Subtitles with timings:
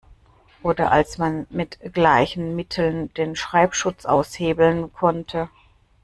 [0.63, 5.47] Oder als man mit gleichen Mitteln den Schreibschutz aushebeln konnte.